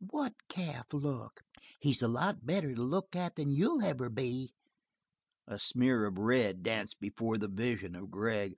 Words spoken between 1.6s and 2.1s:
He's a